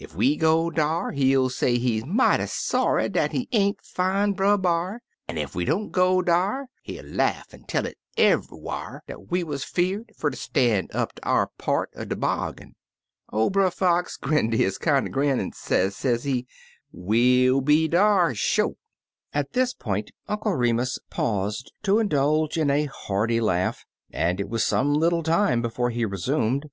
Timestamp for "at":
19.34-19.52